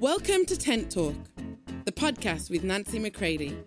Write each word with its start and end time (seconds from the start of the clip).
Welcome 0.00 0.44
to 0.46 0.56
Tent 0.56 0.92
Talk, 0.92 1.16
the 1.84 1.90
podcast 1.90 2.50
with 2.50 2.62
Nancy 2.62 3.00
McCready, 3.00 3.58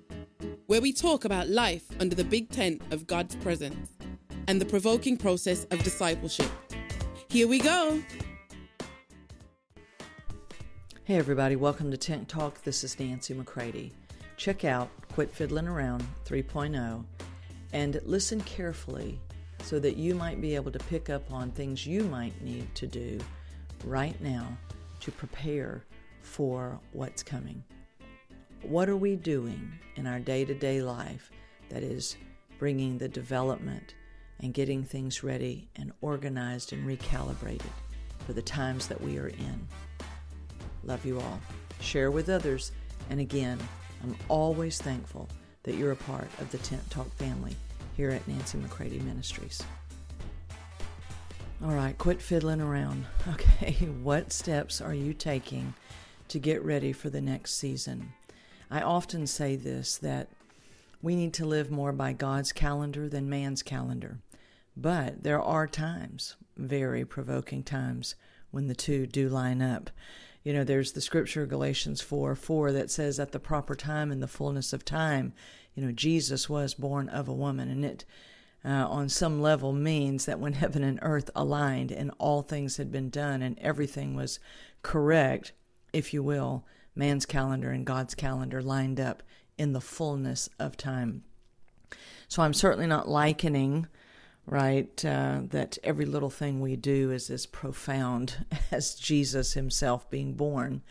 where 0.67 0.79
we 0.79 0.93
talk 0.93 1.25
about 1.25 1.49
life 1.49 1.83
under 1.99 2.15
the 2.15 2.23
big 2.23 2.49
tent 2.49 2.81
of 2.91 3.05
God's 3.05 3.35
presence 3.35 3.89
and 4.47 4.61
the 4.61 4.65
provoking 4.65 5.17
process 5.17 5.65
of 5.71 5.83
discipleship. 5.83 6.49
Here 7.27 7.49
we 7.49 7.59
go. 7.59 8.01
Hey, 11.03 11.15
everybody, 11.15 11.57
welcome 11.57 11.91
to 11.91 11.97
Tent 11.97 12.29
Talk. 12.29 12.63
This 12.63 12.85
is 12.85 12.97
Nancy 12.97 13.33
McCready. 13.33 13.91
Check 14.37 14.63
out 14.63 14.89
Quit 15.13 15.33
Fiddling 15.33 15.67
Around 15.67 16.05
3.0 16.23 17.03
and 17.73 17.99
listen 18.05 18.39
carefully 18.41 19.19
so 19.63 19.79
that 19.81 19.97
you 19.97 20.15
might 20.15 20.39
be 20.39 20.55
able 20.55 20.71
to 20.71 20.79
pick 20.79 21.09
up 21.09 21.29
on 21.29 21.51
things 21.51 21.85
you 21.85 22.05
might 22.05 22.41
need 22.41 22.73
to 22.75 22.87
do 22.87 23.19
right 23.83 24.19
now 24.21 24.47
to 25.01 25.11
prepare 25.11 25.83
for 26.21 26.79
what's 26.93 27.23
coming. 27.23 27.63
What 28.61 28.89
are 28.89 28.97
we 28.97 29.15
doing 29.15 29.71
in 29.95 30.05
our 30.07 30.19
day 30.19 30.45
to 30.45 30.53
day 30.53 30.81
life 30.81 31.31
that 31.69 31.83
is 31.83 32.15
bringing 32.59 32.97
the 32.97 33.09
development 33.09 33.95
and 34.39 34.53
getting 34.53 34.83
things 34.83 35.23
ready 35.23 35.67
and 35.75 35.91
organized 36.01 36.73
and 36.73 36.87
recalibrated 36.87 37.61
for 38.25 38.33
the 38.33 38.41
times 38.41 38.87
that 38.87 39.01
we 39.01 39.17
are 39.17 39.29
in? 39.29 39.67
Love 40.83 41.05
you 41.05 41.19
all. 41.19 41.39
Share 41.79 42.11
with 42.11 42.29
others. 42.29 42.71
And 43.09 43.19
again, 43.19 43.59
I'm 44.03 44.15
always 44.29 44.79
thankful 44.79 45.27
that 45.63 45.75
you're 45.75 45.91
a 45.91 45.95
part 45.95 46.27
of 46.39 46.51
the 46.51 46.57
Tent 46.59 46.87
Talk 46.89 47.11
family 47.15 47.55
here 47.95 48.11
at 48.11 48.27
Nancy 48.27 48.57
McCready 48.57 48.99
Ministries. 48.99 49.61
All 51.63 51.71
right, 51.71 51.95
quit 51.97 52.21
fiddling 52.21 52.61
around. 52.61 53.05
Okay, 53.27 53.73
what 54.01 54.33
steps 54.33 54.81
are 54.81 54.95
you 54.95 55.13
taking 55.13 55.75
to 56.31 56.39
get 56.39 56.63
ready 56.63 56.93
for 56.93 57.09
the 57.09 57.21
next 57.21 57.55
season? 57.55 58.13
I 58.69 58.81
often 58.81 59.27
say 59.27 59.57
this 59.57 59.97
that 59.97 60.29
we 61.01 61.15
need 61.15 61.33
to 61.33 61.45
live 61.45 61.69
more 61.69 61.91
by 61.91 62.13
God's 62.13 62.53
calendar 62.53 63.09
than 63.09 63.29
man's 63.29 63.61
calendar. 63.61 64.19
But 64.77 65.23
there 65.23 65.41
are 65.41 65.67
times, 65.67 66.37
very 66.55 67.03
provoking 67.03 67.63
times, 67.63 68.15
when 68.51 68.67
the 68.67 68.75
two 68.75 69.07
do 69.07 69.27
line 69.27 69.61
up. 69.61 69.89
You 70.43 70.53
know, 70.53 70.63
there's 70.63 70.93
the 70.93 71.01
scripture, 71.01 71.45
Galatians 71.45 71.99
4 71.99 72.33
4, 72.35 72.71
that 72.71 72.89
says, 72.89 73.19
At 73.19 73.33
the 73.33 73.39
proper 73.39 73.75
time, 73.75 74.09
in 74.09 74.21
the 74.21 74.27
fullness 74.27 74.71
of 74.71 74.85
time, 74.85 75.33
you 75.75 75.85
know, 75.85 75.91
Jesus 75.91 76.49
was 76.49 76.73
born 76.73 77.09
of 77.09 77.27
a 77.27 77.33
woman. 77.33 77.69
And 77.69 77.83
it, 77.83 78.05
uh, 78.63 78.87
on 78.87 79.09
some 79.09 79.41
level, 79.41 79.73
means 79.73 80.25
that 80.25 80.39
when 80.39 80.53
heaven 80.53 80.81
and 80.83 80.99
earth 81.01 81.29
aligned 81.35 81.91
and 81.91 82.11
all 82.19 82.41
things 82.41 82.77
had 82.77 82.89
been 82.89 83.09
done 83.09 83.41
and 83.41 83.59
everything 83.59 84.15
was 84.15 84.39
correct, 84.81 85.51
if 85.93 86.13
you 86.13 86.23
will, 86.23 86.65
man's 86.95 87.25
calendar 87.25 87.71
and 87.71 87.85
God's 87.85 88.15
calendar 88.15 88.61
lined 88.61 88.99
up 88.99 89.23
in 89.57 89.73
the 89.73 89.81
fullness 89.81 90.49
of 90.59 90.77
time. 90.77 91.23
So 92.27 92.41
I'm 92.41 92.53
certainly 92.53 92.87
not 92.87 93.09
likening 93.09 93.87
right? 94.45 95.03
Uh, 95.05 95.41
that 95.49 95.77
every 95.83 96.05
little 96.05 96.29
thing 96.29 96.59
we 96.59 96.75
do 96.75 97.11
is 97.11 97.29
as 97.29 97.45
profound 97.45 98.45
as 98.71 98.95
Jesus 98.95 99.53
himself 99.53 100.09
being 100.09 100.33
born. 100.33 100.81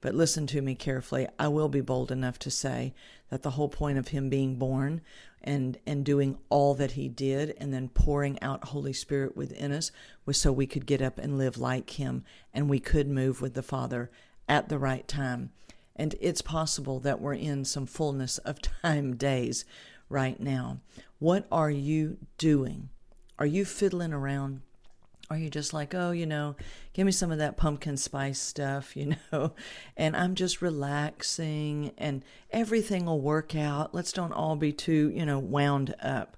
But 0.00 0.14
listen 0.14 0.46
to 0.48 0.62
me 0.62 0.74
carefully. 0.74 1.28
I 1.38 1.48
will 1.48 1.68
be 1.68 1.82
bold 1.82 2.10
enough 2.10 2.38
to 2.40 2.50
say 2.50 2.94
that 3.28 3.42
the 3.42 3.50
whole 3.50 3.68
point 3.68 3.98
of 3.98 4.08
him 4.08 4.30
being 4.30 4.56
born 4.56 5.02
and 5.42 5.78
and 5.86 6.04
doing 6.04 6.38
all 6.50 6.74
that 6.74 6.92
he 6.92 7.08
did 7.08 7.54
and 7.58 7.72
then 7.72 7.88
pouring 7.88 8.40
out 8.42 8.68
Holy 8.68 8.92
Spirit 8.92 9.36
within 9.36 9.72
us 9.72 9.90
was 10.24 10.38
so 10.38 10.52
we 10.52 10.66
could 10.66 10.86
get 10.86 11.02
up 11.02 11.18
and 11.18 11.38
live 11.38 11.58
like 11.58 11.90
him 11.90 12.24
and 12.52 12.68
we 12.68 12.78
could 12.78 13.08
move 13.08 13.40
with 13.40 13.54
the 13.54 13.62
Father 13.62 14.10
at 14.50 14.68
the 14.68 14.78
right 14.78 15.06
time. 15.06 15.52
And 15.94 16.16
it's 16.20 16.42
possible 16.42 16.98
that 17.00 17.20
we're 17.20 17.34
in 17.34 17.64
some 17.64 17.86
fullness 17.86 18.38
of 18.38 18.60
time 18.82 19.16
days 19.16 19.64
right 20.10 20.38
now. 20.40 20.80
What 21.20 21.46
are 21.52 21.70
you 21.70 22.18
doing? 22.36 22.90
Are 23.38 23.46
you 23.46 23.64
fiddling 23.64 24.12
around? 24.12 24.62
Are 25.30 25.38
you 25.38 25.48
just 25.48 25.72
like, 25.72 25.94
oh, 25.94 26.10
you 26.10 26.26
know, 26.26 26.56
give 26.92 27.06
me 27.06 27.12
some 27.12 27.30
of 27.30 27.38
that 27.38 27.56
pumpkin 27.56 27.96
spice 27.96 28.40
stuff, 28.40 28.96
you 28.96 29.14
know, 29.32 29.54
and 29.96 30.16
I'm 30.16 30.34
just 30.34 30.60
relaxing 30.60 31.92
and 31.96 32.24
everything 32.50 33.06
will 33.06 33.20
work 33.20 33.54
out. 33.54 33.94
Let's 33.94 34.12
don't 34.12 34.32
all 34.32 34.56
be 34.56 34.72
too, 34.72 35.12
you 35.14 35.24
know, 35.24 35.38
wound 35.38 35.94
up. 36.02 36.36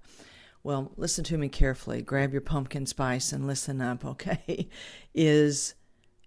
Well, 0.62 0.92
listen 0.96 1.24
to 1.24 1.38
me 1.38 1.48
carefully. 1.48 2.02
Grab 2.02 2.32
your 2.32 2.42
pumpkin 2.42 2.84
spice 2.84 3.32
and 3.32 3.46
listen 3.46 3.80
up, 3.80 4.04
okay? 4.04 4.68
is 5.14 5.74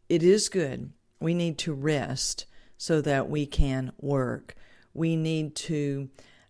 it 0.09 0.23
is 0.23 0.49
good. 0.49 0.91
We 1.19 1.33
need 1.33 1.57
to 1.59 1.73
rest 1.73 2.45
so 2.77 3.01
that 3.01 3.29
we 3.29 3.45
can 3.45 3.91
work. 3.99 4.55
We 4.93 5.15
need 5.15 5.55
to 5.55 6.09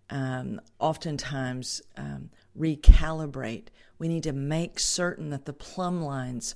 um, 0.10 0.62
oftentimes 0.80 1.82
um, 1.98 2.30
recalibrate. 2.58 3.68
We 3.98 4.08
need 4.08 4.24
to 4.24 4.34
make 4.34 4.80
certain 4.80 5.30
that 5.30 5.46
the 5.46 5.54
plumb 5.54 6.02
lines 6.02 6.56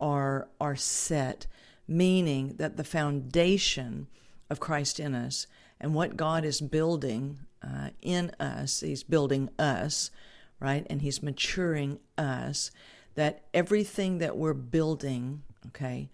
are 0.00 0.48
are 0.60 0.76
set, 0.76 1.46
meaning 1.86 2.54
that 2.56 2.76
the 2.76 2.84
foundation 2.84 4.06
of 4.48 4.60
Christ 4.60 4.98
in 4.98 5.14
us 5.14 5.46
and 5.80 5.94
what 5.94 6.16
God 6.16 6.44
is 6.44 6.60
building 6.60 7.40
uh, 7.62 7.90
in 8.02 8.32
us, 8.40 8.80
He's 8.80 9.02
building 9.02 9.50
us, 9.58 10.10
right, 10.58 10.86
and 10.88 11.02
He's 11.02 11.22
maturing 11.22 12.00
us. 12.16 12.70
That 13.14 13.44
everything 13.52 14.18
that 14.18 14.36
we're 14.36 14.54
building, 14.54 15.42
okay, 15.68 16.08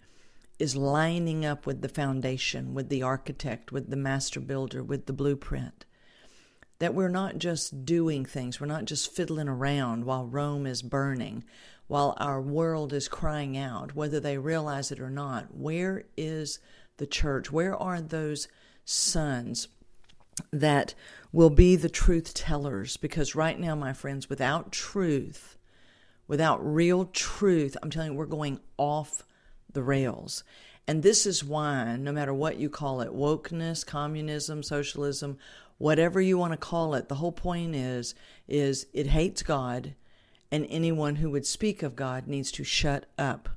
is 0.59 0.75
lining 0.75 1.45
up 1.45 1.65
with 1.65 1.81
the 1.81 1.89
foundation, 1.89 2.73
with 2.73 2.89
the 2.89 3.03
architect, 3.03 3.71
with 3.71 3.89
the 3.89 3.97
master 3.97 4.39
builder, 4.39 4.83
with 4.83 5.05
the 5.05 5.13
blueprint 5.13 5.85
that 6.79 6.93
we're 6.93 7.09
not 7.09 7.37
just 7.37 7.85
doing 7.85 8.25
things, 8.25 8.59
we're 8.59 8.67
not 8.67 8.85
just 8.85 9.13
fiddling 9.13 9.47
around 9.47 10.05
while 10.05 10.27
Rome 10.27 10.67
is 10.67 10.81
burning, 10.81 11.43
while 11.87 12.15
our 12.17 12.41
world 12.41 12.93
is 12.93 13.07
crying 13.07 13.57
out, 13.57 13.95
whether 13.95 14.19
they 14.19 14.37
realize 14.37 14.91
it 14.91 14.99
or 14.99 15.09
not. 15.09 15.55
Where 15.55 16.03
is 16.15 16.59
the 16.97 17.07
church? 17.07 17.51
Where 17.51 17.75
are 17.75 18.01
those 18.01 18.47
sons 18.85 19.69
that 20.51 20.93
will 21.31 21.49
be 21.49 21.75
the 21.75 21.89
truth 21.89 22.33
tellers? 22.33 22.97
Because 22.97 23.35
right 23.35 23.59
now, 23.59 23.73
my 23.73 23.93
friends, 23.93 24.29
without 24.29 24.71
truth, 24.71 25.57
without 26.27 26.63
real 26.63 27.05
truth, 27.05 27.75
I'm 27.81 27.89
telling 27.89 28.11
you, 28.11 28.17
we're 28.17 28.25
going 28.25 28.59
off 28.77 29.23
the 29.71 29.83
rails. 29.83 30.43
And 30.87 31.03
this 31.03 31.25
is 31.25 31.43
why, 31.43 31.97
no 31.97 32.11
matter 32.11 32.33
what 32.33 32.57
you 32.57 32.69
call 32.69 33.01
it 33.01 33.11
wokeness, 33.11 33.85
communism, 33.85 34.63
socialism, 34.63 35.37
whatever 35.77 36.19
you 36.19 36.37
want 36.37 36.53
to 36.53 36.57
call 36.57 36.95
it 36.95 37.07
the 37.07 37.15
whole 37.15 37.31
point 37.31 37.75
is 37.75 38.15
is 38.47 38.87
it 38.93 39.07
hates 39.07 39.43
god 39.43 39.93
and 40.51 40.65
anyone 40.69 41.17
who 41.17 41.29
would 41.29 41.45
speak 41.45 41.83
of 41.83 41.95
god 41.95 42.27
needs 42.27 42.51
to 42.51 42.63
shut 42.63 43.05
up 43.17 43.49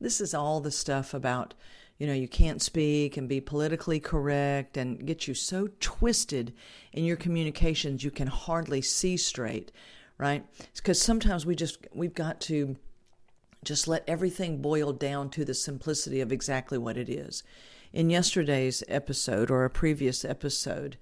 this 0.00 0.20
is 0.20 0.32
all 0.34 0.60
the 0.60 0.70
stuff 0.70 1.12
about 1.12 1.54
you 1.98 2.06
know 2.06 2.12
you 2.12 2.28
can't 2.28 2.62
speak 2.62 3.16
and 3.16 3.28
be 3.28 3.40
politically 3.40 4.00
correct 4.00 4.76
and 4.76 5.06
get 5.06 5.26
you 5.26 5.34
so 5.34 5.68
twisted 5.80 6.52
in 6.92 7.04
your 7.04 7.16
communications 7.16 8.04
you 8.04 8.10
can 8.10 8.28
hardly 8.28 8.80
see 8.80 9.16
straight 9.16 9.72
right 10.18 10.44
because 10.76 11.00
sometimes 11.00 11.44
we 11.44 11.54
just 11.54 11.86
we've 11.92 12.14
got 12.14 12.40
to 12.40 12.76
just 13.64 13.86
let 13.86 14.08
everything 14.08 14.62
boil 14.62 14.92
down 14.92 15.30
to 15.30 15.44
the 15.44 15.54
simplicity 15.54 16.20
of 16.20 16.32
exactly 16.32 16.78
what 16.78 16.96
it 16.96 17.08
is 17.08 17.42
in 17.92 18.10
yesterday's 18.10 18.82
episode 18.88 19.50
or 19.50 19.64
a 19.64 19.70
previous 19.70 20.24
episode 20.24 20.96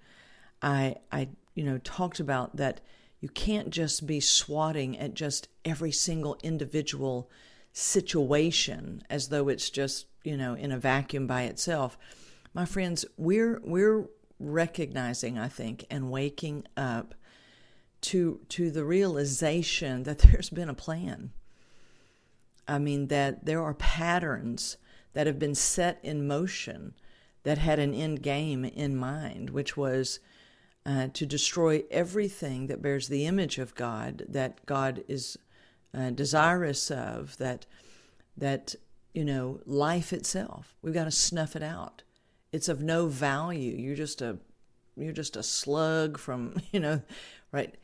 I, 0.63 0.97
I, 1.13 1.29
you 1.55 1.65
know, 1.65 1.79
talked 1.79 2.21
about 2.21 2.57
that 2.57 2.81
you 3.21 3.29
can't 3.29 3.71
just 3.71 4.07
be 4.07 4.21
swatting 4.21 4.99
at 4.99 5.15
just 5.15 5.49
every 5.65 5.93
single 5.93 6.39
individual 6.43 7.31
situation 7.73 9.03
as 9.11 9.29
though 9.29 9.49
it's 9.49 9.71
just, 9.71 10.07
you 10.25 10.37
know, 10.37 10.55
in 10.55 10.73
a 10.73 10.79
vacuum 10.79 11.27
by 11.27 11.43
itself. 11.43 11.99
My 12.55 12.65
friends, 12.65 13.05
we're 13.17 13.61
we're 13.65 14.09
recognizing, 14.41 15.39
I 15.39 15.49
think, 15.49 15.84
and 15.91 16.11
waking 16.11 16.66
up 16.77 17.15
to 18.03 18.41
to 18.51 18.71
the 18.71 18.84
realization 18.84 20.04
that 20.04 20.19
there's 20.19 20.51
been 20.51 20.69
a 20.69 20.75
plan. 20.75 21.33
I 22.68 22.78
mean 22.78 23.09
that 23.09 23.47
there 23.47 23.62
are 23.62 23.74
patterns 23.74 24.76
that 25.15 25.26
have 25.26 25.38
been 25.38 25.54
set 25.54 25.98
in 26.03 26.28
motion 26.28 26.94
that 27.42 27.59
had 27.59 27.78
an 27.78 27.94
end 27.94 28.22
game 28.22 28.65
in 28.65 28.94
mind, 28.94 29.50
which 29.50 29.76
was 29.76 30.20
uh, 30.84 31.09
to 31.15 31.26
destroy 31.26 31.82
everything 31.91 32.66
that 32.66 32.82
bears 32.82 33.09
the 33.09 33.26
image 33.26 33.59
of 33.59 33.74
God, 33.74 34.24
that 34.28 34.65
God 34.66 35.03
is 35.09 35.38
uh, 35.94 36.10
desirous 36.10 36.91
of, 36.91 37.36
that 37.38 37.66
that 38.36 38.74
you 39.15 39.24
know 39.24 39.60
life 39.66 40.12
itself. 40.12 40.76
We've 40.82 40.94
got 40.94 41.04
to 41.04 41.10
snuff 41.10 41.56
it 41.56 41.62
out. 41.62 42.03
It's 42.53 42.68
of 42.68 42.82
no 42.82 43.06
value. 43.06 43.76
You're 43.76 43.97
just 43.97 44.22
a 44.22 44.38
you're 44.97 45.12
just 45.12 45.36
a 45.36 45.42
slug 45.42 46.18
from 46.18 46.60
you 46.72 46.80
know, 46.80 47.03
right? 47.53 47.74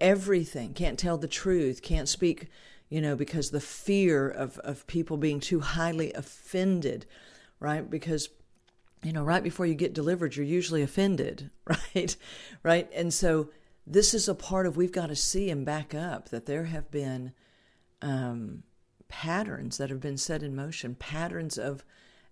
Everything 0.00 0.72
can't 0.72 0.98
tell 0.98 1.18
the 1.18 1.28
truth, 1.28 1.82
can't 1.82 2.08
speak, 2.08 2.48
you 2.94 3.00
know, 3.00 3.16
because 3.16 3.50
the 3.50 3.60
fear 3.60 4.28
of 4.28 4.56
of 4.58 4.86
people 4.86 5.16
being 5.16 5.40
too 5.40 5.58
highly 5.58 6.12
offended, 6.12 7.06
right? 7.58 7.90
Because 7.90 8.28
you 9.02 9.12
know, 9.12 9.24
right 9.24 9.42
before 9.42 9.66
you 9.66 9.74
get 9.74 9.94
delivered, 9.94 10.36
you're 10.36 10.46
usually 10.46 10.80
offended, 10.80 11.50
right? 11.66 12.16
right? 12.62 12.88
And 12.94 13.12
so 13.12 13.50
this 13.84 14.14
is 14.14 14.28
a 14.28 14.34
part 14.34 14.66
of 14.66 14.76
we've 14.76 14.92
got 14.92 15.08
to 15.08 15.16
see 15.16 15.50
and 15.50 15.66
back 15.66 15.92
up 15.92 16.28
that 16.28 16.46
there 16.46 16.66
have 16.66 16.88
been 16.92 17.32
um, 18.00 18.62
patterns 19.08 19.76
that 19.78 19.90
have 19.90 20.00
been 20.00 20.16
set 20.16 20.44
in 20.44 20.54
motion, 20.54 20.94
patterns 20.94 21.58
of 21.58 21.84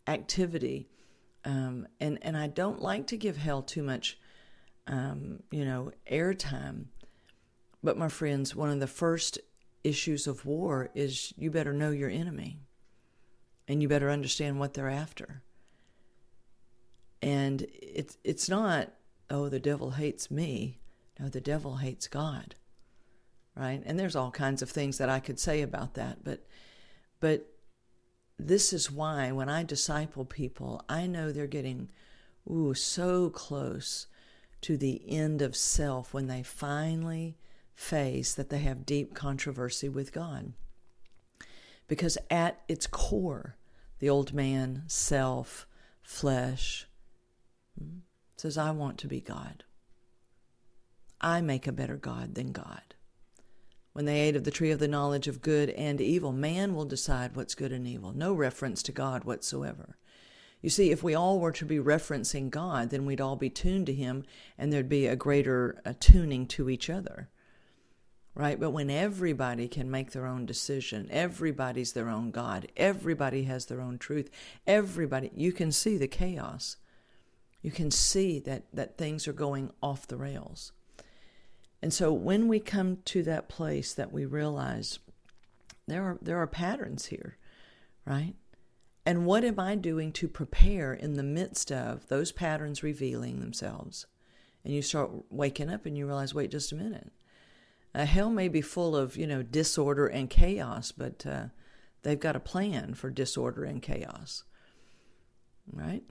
activity. 0.06 0.88
Um, 1.44 1.88
and, 1.98 2.20
and 2.22 2.36
I 2.36 2.46
don't 2.46 2.80
like 2.80 3.08
to 3.08 3.16
give 3.16 3.36
hell 3.36 3.62
too 3.62 3.82
much, 3.82 4.16
um, 4.86 5.42
you 5.50 5.64
know, 5.64 5.90
airtime. 6.08 6.84
But 7.82 7.98
my 7.98 8.08
friends, 8.08 8.54
one 8.54 8.70
of 8.70 8.78
the 8.78 8.86
first 8.86 9.40
issues 9.84 10.26
of 10.26 10.46
war 10.46 10.90
is 10.94 11.32
you 11.36 11.50
better 11.50 11.72
know 11.72 11.90
your 11.90 12.10
enemy 12.10 12.60
and 13.68 13.82
you 13.82 13.88
better 13.88 14.10
understand 14.10 14.58
what 14.58 14.74
they're 14.74 14.90
after. 14.90 15.42
And 17.20 17.66
it's 17.80 18.18
it's 18.24 18.48
not, 18.48 18.92
oh, 19.30 19.48
the 19.48 19.60
devil 19.60 19.92
hates 19.92 20.30
me. 20.30 20.80
No, 21.18 21.28
the 21.28 21.40
devil 21.40 21.76
hates 21.76 22.08
God. 22.08 22.56
Right? 23.54 23.82
And 23.84 23.98
there's 23.98 24.16
all 24.16 24.30
kinds 24.30 24.62
of 24.62 24.70
things 24.70 24.98
that 24.98 25.08
I 25.08 25.20
could 25.20 25.38
say 25.38 25.62
about 25.62 25.94
that, 25.94 26.24
but 26.24 26.46
but 27.20 27.46
this 28.38 28.72
is 28.72 28.90
why 28.90 29.30
when 29.30 29.48
I 29.48 29.62
disciple 29.62 30.24
people, 30.24 30.84
I 30.88 31.06
know 31.06 31.30
they're 31.30 31.46
getting 31.46 31.90
ooh 32.50 32.74
so 32.74 33.30
close 33.30 34.06
to 34.62 34.76
the 34.76 35.02
end 35.08 35.42
of 35.42 35.54
self 35.54 36.12
when 36.12 36.26
they 36.26 36.42
finally 36.42 37.36
face 37.74 38.34
that 38.34 38.48
they 38.48 38.58
have 38.58 38.86
deep 38.86 39.14
controversy 39.14 39.88
with 39.88 40.12
God. 40.12 40.52
Because 41.88 42.18
at 42.30 42.62
its 42.68 42.86
core, 42.86 43.56
the 43.98 44.08
old 44.08 44.32
man, 44.32 44.84
self, 44.86 45.66
flesh, 46.02 46.86
hmm, 47.78 47.98
says, 48.36 48.56
I 48.58 48.70
want 48.70 48.98
to 48.98 49.08
be 49.08 49.20
God. 49.20 49.64
I 51.20 51.40
make 51.40 51.66
a 51.66 51.72
better 51.72 51.96
God 51.96 52.34
than 52.34 52.52
God. 52.52 52.94
When 53.92 54.06
they 54.06 54.20
ate 54.20 54.36
of 54.36 54.44
the 54.44 54.50
tree 54.50 54.70
of 54.70 54.78
the 54.78 54.88
knowledge 54.88 55.28
of 55.28 55.42
good 55.42 55.70
and 55.70 56.00
evil, 56.00 56.32
man 56.32 56.74
will 56.74 56.86
decide 56.86 57.36
what's 57.36 57.54
good 57.54 57.72
and 57.72 57.86
evil. 57.86 58.12
No 58.12 58.32
reference 58.32 58.82
to 58.84 58.92
God 58.92 59.24
whatsoever. 59.24 59.98
You 60.62 60.70
see, 60.70 60.90
if 60.90 61.02
we 61.02 61.14
all 61.14 61.38
were 61.40 61.52
to 61.52 61.64
be 61.64 61.78
referencing 61.78 62.48
God, 62.48 62.90
then 62.90 63.04
we'd 63.04 63.20
all 63.20 63.36
be 63.36 63.50
tuned 63.50 63.86
to 63.86 63.92
Him 63.92 64.24
and 64.56 64.72
there'd 64.72 64.88
be 64.88 65.06
a 65.06 65.16
greater 65.16 65.80
attuning 65.84 66.46
to 66.48 66.70
each 66.70 66.88
other 66.88 67.28
right? 68.34 68.58
But 68.58 68.70
when 68.70 68.90
everybody 68.90 69.68
can 69.68 69.90
make 69.90 70.12
their 70.12 70.26
own 70.26 70.46
decision, 70.46 71.08
everybody's 71.10 71.92
their 71.92 72.08
own 72.08 72.30
God, 72.30 72.68
everybody 72.76 73.44
has 73.44 73.66
their 73.66 73.80
own 73.80 73.98
truth, 73.98 74.30
everybody, 74.66 75.30
you 75.34 75.52
can 75.52 75.70
see 75.70 75.96
the 75.96 76.08
chaos. 76.08 76.76
You 77.60 77.70
can 77.70 77.90
see 77.90 78.40
that, 78.40 78.64
that 78.72 78.98
things 78.98 79.28
are 79.28 79.32
going 79.32 79.70
off 79.82 80.08
the 80.08 80.16
rails. 80.16 80.72
And 81.80 81.92
so 81.92 82.12
when 82.12 82.48
we 82.48 82.58
come 82.58 82.98
to 83.06 83.22
that 83.24 83.48
place 83.48 83.94
that 83.94 84.12
we 84.12 84.24
realize 84.24 84.98
there 85.86 86.02
are, 86.02 86.18
there 86.20 86.38
are 86.38 86.46
patterns 86.46 87.06
here, 87.06 87.36
right? 88.04 88.34
And 89.04 89.26
what 89.26 89.44
am 89.44 89.60
I 89.60 89.74
doing 89.74 90.12
to 90.12 90.28
prepare 90.28 90.92
in 90.94 91.14
the 91.14 91.22
midst 91.22 91.70
of 91.70 92.08
those 92.08 92.32
patterns 92.32 92.82
revealing 92.82 93.40
themselves? 93.40 94.06
And 94.64 94.72
you 94.72 94.80
start 94.80 95.10
waking 95.28 95.70
up 95.70 95.86
and 95.86 95.96
you 95.96 96.06
realize, 96.06 96.34
wait 96.34 96.50
just 96.50 96.72
a 96.72 96.76
minute 96.76 97.12
uh, 97.94 98.06
hell 98.06 98.30
may 98.30 98.48
be 98.48 98.60
full 98.60 98.96
of, 98.96 99.16
you 99.16 99.26
know, 99.26 99.42
disorder 99.42 100.06
and 100.06 100.30
chaos, 100.30 100.92
but 100.92 101.26
uh, 101.26 101.44
they've 102.02 102.20
got 102.20 102.36
a 102.36 102.40
plan 102.40 102.94
for 102.94 103.10
disorder 103.10 103.64
and 103.64 103.82
chaos. 103.82 104.44
Right? 105.70 106.04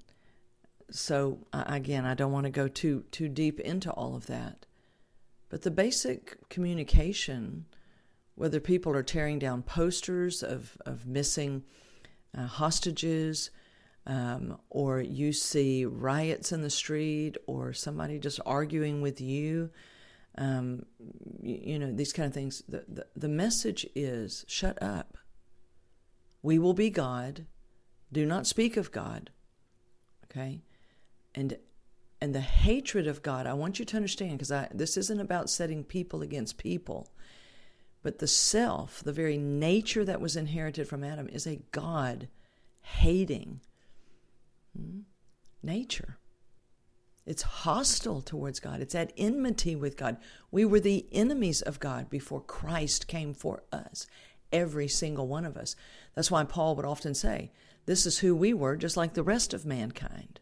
So 0.92 1.40
again, 1.54 2.06
I 2.06 2.14
don't 2.14 2.32
want 2.32 2.46
to 2.46 2.52
go 2.52 2.68
too 2.68 3.06
too 3.12 3.30
deep 3.30 3.60
into 3.60 3.92
all 3.92 4.16
of 4.16 4.28
that. 4.28 4.66
But 5.50 5.64
the 5.64 5.72
basic 5.72 6.38
communication, 6.50 7.66
whether 8.36 8.60
people 8.60 8.94
are 8.94 9.04
tearing 9.04 9.40
down 9.40 9.64
posters 9.64 10.44
of, 10.44 10.78
of 10.86 11.06
missing 11.06 11.64
uh, 12.38 12.46
hostages, 12.46 13.52
um, 14.06 14.58
or 14.70 15.02
you 15.02 15.34
see 15.34 15.86
riots 15.86 16.52
in 16.52 16.62
the 16.62 16.70
street, 16.70 17.36
or 17.48 17.74
somebody 17.74 18.18
just 18.18 18.40
arguing 18.46 19.02
with 19.02 19.20
you, 19.20 19.70
um, 20.38 20.86
you, 21.42 21.78
know, 21.78 21.92
these 21.92 22.14
kind 22.14 22.28
of 22.28 22.34
things. 22.34 22.64
The, 22.68 22.86
the, 22.88 23.08
the 23.16 23.30
message 23.30 23.86
is 23.96 24.46
shut 24.48 24.82
up. 24.82 25.18
We 26.42 26.58
will 26.58 26.74
be 26.74 26.90
God. 26.90 27.46
Do 28.12 28.26
not 28.26 28.48
speak 28.48 28.78
of 28.78 28.92
God. 28.92 29.30
Okay? 30.26 30.62
And 31.36 31.58
and 32.24 32.36
the 32.36 32.42
hatred 32.42 33.08
of 33.08 33.24
God, 33.24 33.48
I 33.48 33.54
want 33.54 33.80
you 33.80 33.86
to 33.86 33.96
understand 33.98 34.34
because 34.34 34.52
I 34.52 34.68
this 34.72 34.96
isn't 34.96 35.20
about 35.20 35.50
setting 35.50 35.84
people 35.84 36.22
against 36.22 36.58
people, 36.58 37.10
but 38.04 38.20
the 38.20 38.28
self, 38.28 39.04
the 39.04 39.14
very 39.14 39.38
nature 39.38 40.06
that 40.06 40.22
was 40.22 40.36
inherited 40.36 40.88
from 40.88 41.04
Adam, 41.04 41.28
is 41.30 41.48
a 41.48 41.62
God 41.72 42.28
hating 42.82 43.62
hmm, 44.78 45.00
nature. 45.64 46.18
It's 47.26 47.44
hostile 47.44 48.22
towards 48.22 48.60
God. 48.60 48.82
It's 48.82 48.96
at 48.96 49.14
enmity 49.16 49.76
with 49.76 49.96
God. 49.96 50.18
We 50.50 50.66
were 50.66 50.80
the 50.80 51.06
enemies 51.12 51.62
of 51.62 51.80
God 51.80 52.10
before 52.10 52.42
Christ 52.42 53.08
came 53.08 53.34
for 53.34 53.64
us, 53.72 54.08
every 54.52 54.88
single 54.88 55.28
one 55.28 55.46
of 55.46 55.56
us. 55.56 55.76
That's 56.16 56.32
why 56.32 56.44
Paul 56.44 56.76
would 56.76 56.86
often 56.86 57.14
say, 57.14 57.52
This 57.86 58.06
is 58.06 58.20
who 58.20 58.36
we 58.36 58.54
were, 58.54 58.76
just 58.76 58.98
like 58.98 59.14
the 59.14 59.24
rest 59.24 59.54
of 59.54 59.66
mankind. 59.66 60.40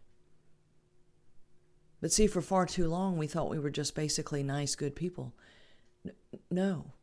But 2.02 2.14
see, 2.14 2.28
for 2.28 2.42
far 2.42 2.66
too 2.66 2.88
long, 2.88 3.18
we 3.18 3.28
thought 3.28 3.50
we 3.50 3.60
were 3.60 3.70
just 3.70 3.94
basically 3.94 4.42
nice, 4.42 4.76
good 4.76 4.96
people. 4.96 5.34
No. 6.50 6.94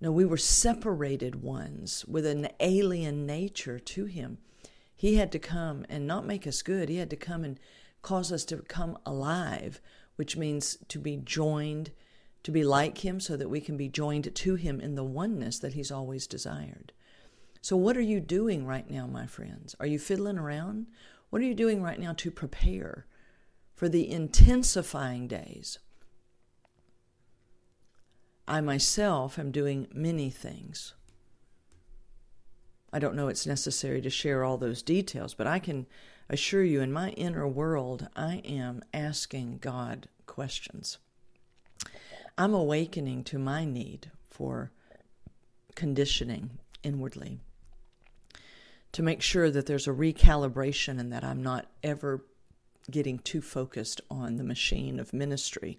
No, 0.00 0.12
we 0.12 0.24
were 0.24 0.38
separated 0.38 1.42
ones 1.42 2.04
with 2.06 2.24
an 2.24 2.48
alien 2.60 3.26
nature 3.26 3.78
to 3.78 4.06
Him. 4.06 4.38
He 4.96 5.16
had 5.16 5.30
to 5.32 5.38
come 5.38 5.84
and 5.88 6.06
not 6.06 6.24
make 6.24 6.46
us 6.46 6.62
good, 6.62 6.88
He 6.88 6.96
had 6.96 7.10
to 7.10 7.16
come 7.16 7.44
and 7.44 7.60
cause 8.02 8.32
us 8.32 8.44
to 8.46 8.58
come 8.58 8.98
alive, 9.04 9.80
which 10.16 10.36
means 10.36 10.78
to 10.88 10.98
be 10.98 11.16
joined, 11.16 11.90
to 12.42 12.50
be 12.50 12.64
like 12.64 13.04
Him, 13.04 13.20
so 13.20 13.36
that 13.36 13.50
we 13.50 13.60
can 13.60 13.76
be 13.76 13.88
joined 13.88 14.34
to 14.34 14.54
Him 14.54 14.80
in 14.80 14.94
the 14.94 15.04
oneness 15.04 15.58
that 15.58 15.74
He's 15.74 15.90
always 15.90 16.26
desired. 16.26 16.92
So, 17.60 17.76
what 17.76 17.96
are 17.96 18.02
you 18.02 18.20
doing 18.20 18.66
right 18.66 18.88
now, 18.88 19.06
my 19.06 19.26
friends? 19.26 19.74
Are 19.80 19.86
you 19.86 19.98
fiddling 19.98 20.38
around? 20.38 20.86
What 21.30 21.42
are 21.42 21.46
you 21.46 21.54
doing 21.54 21.82
right 21.82 22.00
now 22.00 22.14
to 22.14 22.30
prepare 22.30 23.06
for 23.74 23.88
the 23.88 24.10
intensifying 24.10 25.28
days? 25.28 25.78
I 28.46 28.62
myself 28.62 29.38
am 29.38 29.50
doing 29.50 29.88
many 29.92 30.30
things. 30.30 30.94
I 32.92 32.98
don't 32.98 33.14
know 33.14 33.28
it's 33.28 33.46
necessary 33.46 34.00
to 34.00 34.08
share 34.08 34.42
all 34.42 34.56
those 34.56 34.82
details, 34.82 35.34
but 35.34 35.46
I 35.46 35.58
can 35.58 35.86
assure 36.28 36.64
you, 36.64 36.80
in 36.80 36.92
my 36.92 37.10
inner 37.10 37.46
world, 37.46 38.08
I 38.14 38.42
am 38.44 38.82
asking 38.92 39.58
God 39.58 40.08
questions. 40.26 40.98
I'm 42.36 42.54
awakening 42.54 43.24
to 43.24 43.38
my 43.38 43.64
need 43.64 44.10
for 44.30 44.70
conditioning 45.74 46.58
inwardly 46.82 47.40
to 48.92 49.02
make 49.02 49.22
sure 49.22 49.50
that 49.50 49.66
there's 49.66 49.88
a 49.88 49.92
recalibration 49.92 50.98
and 50.98 51.12
that 51.12 51.24
I'm 51.24 51.42
not 51.42 51.66
ever 51.82 52.24
getting 52.90 53.18
too 53.18 53.42
focused 53.42 54.00
on 54.10 54.36
the 54.36 54.44
machine 54.44 54.98
of 54.98 55.12
ministry 55.12 55.78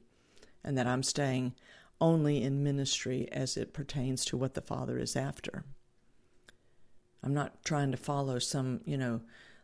and 0.64 0.78
that 0.78 0.88
I'm 0.88 1.04
staying 1.04 1.56
only 2.02 2.44
in 2.44 2.64
ministry 2.64 3.28
as 3.32 3.58
it 3.58 3.74
pertains 3.74 4.24
to 4.26 4.38
what 4.38 4.54
the 4.54 4.62
Father 4.62 5.00
is 5.00 5.16
after. 5.16 5.64
I'm 7.24 7.34
not 7.34 7.64
trying 7.66 7.92
to 7.92 7.98
follow 7.98 8.40
some, 8.40 8.82
you 8.86 8.98
know, 8.98 9.22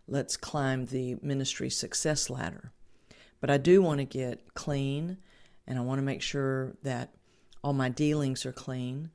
let's 0.08 0.38
climb 0.38 0.86
the 0.86 1.18
ministry 1.22 1.70
success 1.70 2.30
ladder. 2.30 2.72
But 3.42 3.50
I 3.50 3.58
do 3.58 3.82
want 3.82 4.00
to 4.00 4.06
get 4.06 4.54
clean 4.54 5.18
and 5.68 5.78
I 5.78 5.82
want 5.82 6.00
to 6.00 6.06
make 6.06 6.22
sure 6.22 6.76
that 6.84 7.14
all 7.64 7.74
my 7.74 7.90
dealings 7.90 8.46
are 8.46 8.52
clean. 8.52 9.10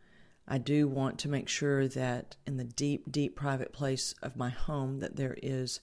I 0.46 0.58
do 0.58 0.88
want 0.88 1.18
to 1.20 1.28
make 1.28 1.48
sure 1.48 1.86
that 1.88 2.36
in 2.46 2.56
the 2.56 2.64
deep, 2.64 3.10
deep 3.10 3.36
private 3.36 3.72
place 3.72 4.14
of 4.22 4.36
my 4.36 4.50
home 4.50 4.98
that 4.98 5.16
there 5.16 5.36
is 5.42 5.80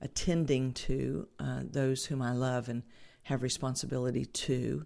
attending 0.00 0.72
to 0.72 1.28
uh, 1.38 1.60
those 1.64 2.06
whom 2.06 2.20
I 2.20 2.32
love 2.32 2.68
and 2.68 2.82
have 3.24 3.42
responsibility 3.42 4.26
to. 4.26 4.84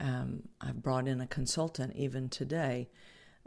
Um, 0.00 0.42
I've 0.60 0.82
brought 0.82 1.08
in 1.08 1.20
a 1.20 1.26
consultant 1.26 1.94
even 1.96 2.28
today 2.28 2.90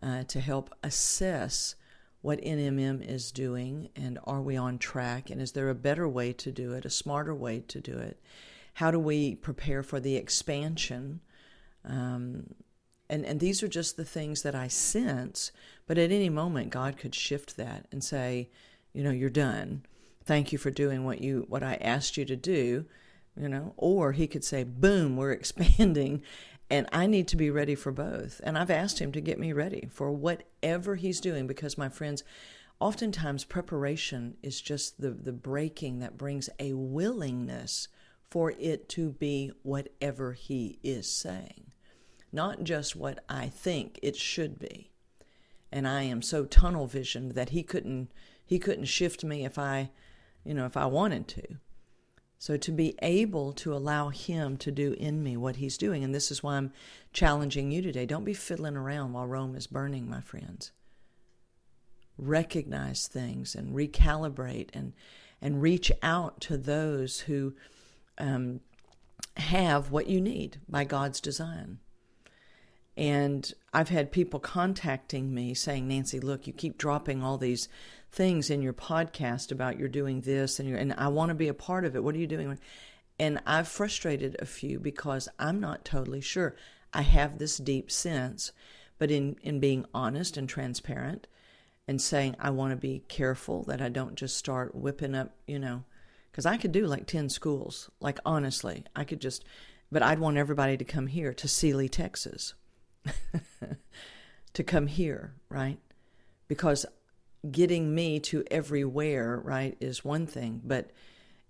uh, 0.01 0.23
to 0.23 0.39
help 0.39 0.73
assess 0.81 1.75
what 2.21 2.41
NMM 2.41 3.07
is 3.07 3.31
doing 3.31 3.89
and 3.95 4.19
are 4.25 4.41
we 4.41 4.57
on 4.57 4.77
track 4.77 5.29
and 5.29 5.41
is 5.41 5.53
there 5.53 5.69
a 5.69 5.75
better 5.75 6.07
way 6.07 6.33
to 6.33 6.51
do 6.51 6.73
it, 6.73 6.85
a 6.85 6.89
smarter 6.89 7.33
way 7.33 7.61
to 7.67 7.79
do 7.79 7.97
it? 7.97 8.19
How 8.73 8.91
do 8.91 8.99
we 8.99 9.35
prepare 9.35 9.83
for 9.83 9.99
the 9.99 10.15
expansion? 10.15 11.21
Um, 11.85 12.55
and, 13.09 13.25
and 13.25 13.39
these 13.39 13.63
are 13.63 13.67
just 13.67 13.97
the 13.97 14.05
things 14.05 14.41
that 14.43 14.55
I 14.55 14.67
sense, 14.67 15.51
but 15.87 15.97
at 15.97 16.11
any 16.11 16.29
moment, 16.29 16.69
God 16.69 16.97
could 16.97 17.15
shift 17.15 17.57
that 17.57 17.87
and 17.91 18.03
say, 18.03 18.49
you 18.93 19.03
know, 19.03 19.11
you're 19.11 19.29
done. 19.29 19.83
thank 20.25 20.51
you 20.51 20.59
for 20.59 20.69
doing 20.69 21.05
what 21.05 21.21
you 21.21 21.45
what 21.49 21.63
I 21.63 21.75
asked 21.75 22.17
you 22.17 22.25
to 22.25 22.35
do, 22.35 22.85
you 23.35 23.49
know, 23.49 23.73
or 23.77 24.11
he 24.11 24.27
could 24.27 24.43
say, 24.43 24.63
boom, 24.63 25.17
we're 25.17 25.31
expanding 25.39 26.21
and 26.69 26.87
I 26.91 27.07
need 27.07 27.27
to 27.29 27.35
be 27.35 27.49
ready 27.49 27.75
for 27.75 27.91
both. 27.91 28.39
And 28.43 28.57
I've 28.57 28.69
asked 28.69 28.99
him 28.99 29.11
to 29.13 29.21
get 29.21 29.39
me 29.39 29.53
ready 29.53 29.87
for 29.91 30.11
whatever 30.11 30.95
he's 30.95 31.19
doing 31.19 31.47
because 31.47 31.77
my 31.77 31.89
friends, 31.89 32.23
oftentimes 32.79 33.43
preparation 33.43 34.37
is 34.43 34.61
just 34.61 35.01
the, 35.01 35.11
the 35.11 35.33
breaking 35.33 35.99
that 35.99 36.17
brings 36.17 36.49
a 36.59 36.73
willingness 36.73 37.87
for 38.29 38.53
it 38.59 38.87
to 38.89 39.11
be 39.11 39.51
whatever 39.63 40.33
he 40.33 40.77
is 40.83 41.11
saying, 41.11 41.71
not 42.31 42.63
just 42.63 42.95
what 42.95 43.23
I 43.27 43.47
think 43.47 43.99
it 44.03 44.15
should 44.15 44.59
be. 44.59 44.91
And 45.71 45.87
I 45.87 46.03
am 46.03 46.21
so 46.21 46.45
tunnel 46.45 46.85
visioned 46.85 47.33
that 47.33 47.49
he 47.49 47.63
couldn't 47.63 48.11
he 48.45 48.57
couldn't 48.57 48.85
shift 48.85 49.23
me 49.23 49.45
if 49.45 49.59
I, 49.59 49.91
you 50.43 50.55
know, 50.55 50.65
if 50.65 50.75
I 50.75 50.87
wanted 50.87 51.27
to. 51.27 51.43
So 52.39 52.55
to 52.55 52.71
be 52.71 52.95
able 53.01 53.51
to 53.53 53.73
allow 53.73 54.09
Him 54.09 54.55
to 54.57 54.71
do 54.71 54.93
in 54.93 55.21
me 55.21 55.35
what 55.35 55.57
He's 55.57 55.77
doing, 55.77 56.03
and 56.05 56.15
this 56.15 56.31
is 56.31 56.41
why 56.41 56.55
I'm 56.55 56.71
challenging 57.11 57.69
you 57.69 57.81
today. 57.81 58.05
Don't 58.05 58.23
be 58.23 58.33
fiddling 58.33 58.77
around 58.77 59.11
while 59.11 59.27
Rome 59.27 59.55
is 59.55 59.67
burning, 59.67 60.09
my 60.09 60.21
friends. 60.21 60.71
Recognize 62.17 63.07
things 63.07 63.55
and 63.55 63.75
recalibrate 63.75 64.69
and 64.73 64.93
and 65.41 65.61
reach 65.61 65.91
out 66.01 66.41
to 66.41 66.57
those 66.57 67.21
who 67.21 67.53
um, 68.17 68.59
have 69.37 69.91
what 69.91 70.07
you 70.07 70.19
need 70.19 70.59
by 70.67 70.83
God's 70.83 71.21
design. 71.21 71.79
And 72.97 73.53
I've 73.73 73.89
had 73.89 74.11
people 74.11 74.39
contacting 74.39 75.33
me 75.33 75.53
saying, 75.53 75.87
Nancy, 75.87 76.19
look, 76.19 76.47
you 76.47 76.53
keep 76.53 76.77
dropping 76.77 77.23
all 77.23 77.37
these 77.37 77.69
things 78.11 78.49
in 78.49 78.61
your 78.61 78.73
podcast 78.73 79.51
about 79.51 79.77
you're 79.77 79.87
doing 79.87 80.21
this 80.21 80.59
and 80.59 80.67
you 80.67 80.75
and 80.75 80.93
I 80.97 81.07
want 81.09 81.29
to 81.29 81.35
be 81.35 81.47
a 81.47 81.53
part 81.53 81.85
of 81.85 81.95
it. 81.95 82.03
What 82.03 82.15
are 82.15 82.19
you 82.19 82.27
doing? 82.27 82.57
And 83.19 83.39
I've 83.45 83.67
frustrated 83.67 84.35
a 84.39 84.45
few 84.45 84.79
because 84.79 85.29
I'm 85.37 85.59
not 85.59 85.85
totally 85.85 86.21
sure. 86.21 86.55
I 86.93 87.03
have 87.03 87.37
this 87.37 87.57
deep 87.57 87.91
sense, 87.91 88.51
but 88.97 89.11
in 89.11 89.37
in 89.43 89.59
being 89.59 89.85
honest 89.93 90.37
and 90.37 90.49
transparent 90.49 91.27
and 91.87 92.01
saying 92.01 92.35
I 92.39 92.49
want 92.49 92.71
to 92.71 92.77
be 92.77 93.03
careful 93.07 93.63
that 93.63 93.81
I 93.81 93.89
don't 93.89 94.15
just 94.15 94.37
start 94.37 94.75
whipping 94.75 95.15
up, 95.15 95.35
you 95.47 95.59
know, 95.59 95.83
cuz 96.33 96.45
I 96.45 96.57
could 96.57 96.71
do 96.71 96.87
like 96.87 97.05
10 97.05 97.29
schools. 97.29 97.89
Like 97.99 98.19
honestly, 98.25 98.85
I 98.95 99.03
could 99.03 99.21
just 99.21 99.45
but 99.91 100.03
I'd 100.03 100.19
want 100.19 100.37
everybody 100.37 100.77
to 100.77 100.85
come 100.85 101.07
here 101.07 101.33
to 101.33 101.47
Sealy, 101.47 101.89
Texas. 101.89 102.53
to 104.53 104.63
come 104.63 104.87
here, 104.87 105.33
right? 105.49 105.79
Because 106.47 106.85
getting 107.49 107.93
me 107.93 108.19
to 108.19 108.43
everywhere, 108.51 109.39
right, 109.43 109.77
is 109.79 110.03
one 110.03 110.27
thing, 110.27 110.61
but 110.63 110.91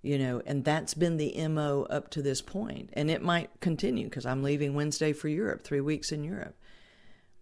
you 0.01 0.17
know, 0.17 0.41
and 0.45 0.63
that's 0.63 0.93
been 0.93 1.17
the 1.17 1.47
MO 1.49 1.83
up 1.89 2.09
to 2.11 2.21
this 2.21 2.41
point. 2.41 2.89
And 2.93 3.11
it 3.11 3.21
might 3.21 3.49
continue 3.59 4.05
because 4.05 4.25
I'm 4.25 4.43
leaving 4.43 4.73
Wednesday 4.73 5.11
for 5.11 5.27
Europe, 5.27 5.61
three 5.61 5.81
weeks 5.81 6.11
in 6.11 6.23
Europe, 6.23 6.55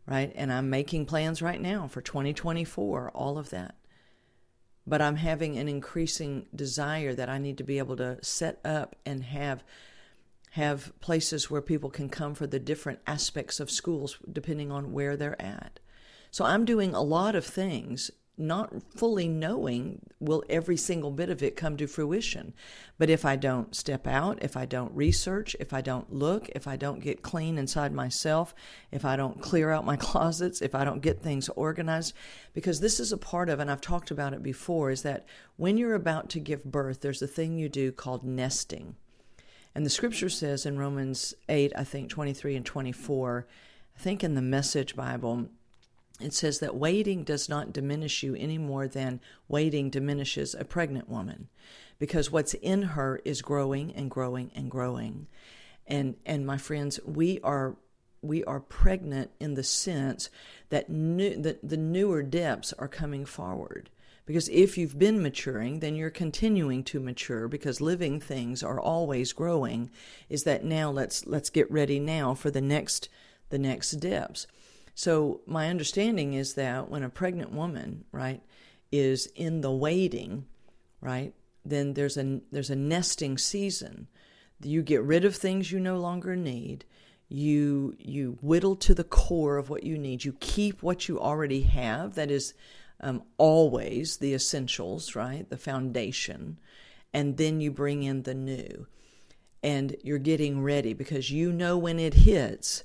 right? 0.07 0.31
And 0.35 0.51
I'm 0.51 0.69
making 0.69 1.05
plans 1.05 1.41
right 1.41 1.61
now 1.61 1.87
for 1.87 2.01
2024, 2.01 3.11
all 3.11 3.37
of 3.37 3.51
that. 3.51 3.75
But 4.87 5.01
I'm 5.01 5.17
having 5.17 5.57
an 5.57 5.67
increasing 5.67 6.47
desire 6.55 7.13
that 7.13 7.29
I 7.29 7.37
need 7.37 7.57
to 7.59 7.63
be 7.63 7.77
able 7.77 7.97
to 7.97 8.17
set 8.23 8.59
up 8.65 8.95
and 9.05 9.23
have 9.23 9.63
have 10.57 10.91
places 11.01 11.51
where 11.51 11.61
people 11.61 11.91
can 11.91 12.09
come 12.09 12.33
for 12.33 12.47
the 12.47 12.59
different 12.59 12.99
aspects 13.05 13.59
of 13.59 13.69
schools 13.69 14.17
depending 14.31 14.71
on 14.71 14.91
where 14.91 15.15
they're 15.15 15.39
at. 15.39 15.79
So 16.31 16.45
I'm 16.45 16.65
doing 16.65 16.95
a 16.95 17.01
lot 17.01 17.35
of 17.35 17.45
things 17.45 18.09
not 18.39 18.73
fully 18.95 19.27
knowing 19.27 19.99
will 20.19 20.43
every 20.49 20.77
single 20.77 21.11
bit 21.11 21.29
of 21.29 21.43
it 21.43 21.55
come 21.55 21.77
to 21.77 21.85
fruition. 21.85 22.55
But 22.97 23.11
if 23.11 23.23
I 23.23 23.35
don't 23.35 23.75
step 23.75 24.07
out, 24.07 24.41
if 24.41 24.57
I 24.57 24.65
don't 24.65 24.95
research, 24.95 25.55
if 25.59 25.73
I 25.73 25.81
don't 25.81 26.11
look, 26.11 26.49
if 26.49 26.67
I 26.67 26.75
don't 26.75 27.01
get 27.01 27.21
clean 27.21 27.59
inside 27.59 27.93
myself, 27.93 28.55
if 28.91 29.05
I 29.05 29.15
don't 29.15 29.39
clear 29.39 29.69
out 29.69 29.85
my 29.85 29.95
closets, 30.09 30.61
if 30.63 30.73
I 30.73 30.83
don't 30.83 31.03
get 31.03 31.21
things 31.21 31.49
organized, 31.49 32.15
because 32.53 32.79
this 32.79 32.99
is 32.99 33.11
a 33.11 33.17
part 33.17 33.49
of, 33.49 33.59
and 33.59 33.69
I've 33.69 33.81
talked 33.81 34.09
about 34.09 34.33
it 34.33 34.41
before, 34.41 34.89
is 34.89 35.03
that 35.03 35.27
when 35.55 35.77
you're 35.77 35.93
about 35.93 36.29
to 36.31 36.39
give 36.39 36.63
birth, 36.63 37.01
there's 37.01 37.21
a 37.21 37.27
thing 37.27 37.59
you 37.59 37.69
do 37.69 37.91
called 37.91 38.23
nesting. 38.23 38.95
And 39.75 39.85
the 39.85 39.89
scripture 39.89 40.29
says 40.29 40.65
in 40.65 40.77
Romans 40.77 41.33
8, 41.49 41.71
I 41.75 41.83
think 41.83 42.09
23 42.09 42.55
and 42.55 42.65
24, 42.65 43.47
I 43.95 43.99
think 43.99 44.23
in 44.23 44.35
the 44.35 44.41
Message 44.41 44.95
Bible, 44.95 45.49
it 46.19 46.33
says 46.33 46.59
that 46.59 46.75
waiting 46.75 47.23
does 47.23 47.47
not 47.47 47.73
diminish 47.73 48.23
you 48.23 48.35
any 48.35 48.57
more 48.57 48.87
than 48.87 49.19
waiting 49.47 49.89
diminishes 49.89 50.55
a 50.55 50.65
pregnant 50.65 51.09
woman 51.09 51.49
because 51.99 52.31
what's 52.31 52.53
in 52.55 52.81
her 52.83 53.21
is 53.23 53.41
growing 53.41 53.93
and 53.93 54.09
growing 54.09 54.51
and 54.55 54.69
growing. 54.69 55.27
And 55.85 56.15
and 56.25 56.45
my 56.45 56.57
friends 56.57 56.99
we 57.05 57.39
are 57.41 57.75
we 58.21 58.43
are 58.45 58.59
pregnant 58.59 59.31
in 59.39 59.53
the 59.53 59.63
sense 59.63 60.29
that 60.69 60.89
new 60.89 61.39
that 61.41 61.67
the 61.67 61.77
newer 61.77 62.23
depths 62.23 62.73
are 62.73 62.87
coming 62.87 63.25
forward 63.25 63.89
because 64.27 64.47
if 64.49 64.77
you've 64.77 64.99
been 64.99 65.23
maturing 65.23 65.79
then 65.79 65.95
you're 65.95 66.11
continuing 66.11 66.83
to 66.83 66.99
mature 66.99 67.47
because 67.47 67.81
living 67.81 68.19
things 68.19 68.61
are 68.61 68.79
always 68.79 69.33
growing 69.33 69.89
is 70.29 70.43
that 70.43 70.63
now 70.63 70.91
let's 70.91 71.25
let's 71.25 71.49
get 71.49 71.69
ready 71.71 71.99
now 71.99 72.35
for 72.35 72.51
the 72.51 72.61
next 72.61 73.09
the 73.49 73.57
next 73.57 73.91
depths 73.93 74.45
so 74.97 75.41
my 75.45 75.69
understanding 75.69 76.33
is 76.33 76.55
that 76.55 76.89
when 76.89 77.03
a 77.03 77.09
pregnant 77.09 77.51
woman, 77.51 78.05
right, 78.11 78.41
is 78.91 79.27
in 79.35 79.61
the 79.61 79.71
waiting, 79.71 80.47
right, 81.01 81.35
then 81.63 81.93
there's 81.93 82.17
a 82.17 82.41
there's 82.51 82.71
a 82.71 82.75
nesting 82.75 83.37
season. 83.37 84.07
You 84.63 84.81
get 84.81 85.03
rid 85.03 85.23
of 85.23 85.35
things 85.35 85.71
you 85.71 85.79
no 85.79 85.99
longer 85.99 86.35
need. 86.35 86.83
You 87.29 87.95
you 87.99 88.39
whittle 88.41 88.75
to 88.77 88.95
the 88.95 89.03
core 89.03 89.57
of 89.57 89.69
what 89.69 89.83
you 89.83 89.99
need. 89.99 90.25
You 90.25 90.33
keep 90.39 90.81
what 90.81 91.07
you 91.07 91.19
already 91.19 91.61
have. 91.61 92.15
That 92.15 92.31
is 92.31 92.55
um, 92.99 93.23
always 93.37 94.17
the 94.17 94.33
essentials, 94.33 95.15
right, 95.15 95.49
the 95.49 95.57
foundation, 95.57 96.59
and 97.13 97.37
then 97.37 97.61
you 97.61 97.71
bring 97.71 98.03
in 98.03 98.23
the 98.23 98.33
new, 98.33 98.87
and 99.63 99.95
you're 100.03 100.17
getting 100.17 100.61
ready 100.61 100.93
because 100.93 101.31
you 101.31 101.51
know 101.51 101.77
when 101.77 101.99
it 101.99 102.13
hits 102.13 102.83